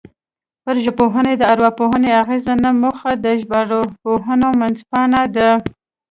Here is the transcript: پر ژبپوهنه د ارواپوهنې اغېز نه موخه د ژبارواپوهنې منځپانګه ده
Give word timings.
پر 0.63 0.75
ژبپوهنه 0.85 1.31
د 1.37 1.41
ارواپوهنې 1.53 2.09
اغېز 2.21 2.45
نه 2.63 2.71
موخه 2.81 3.11
د 3.23 3.25
ژبارواپوهنې 3.41 4.49
منځپانګه 4.59 5.23
ده 5.35 5.49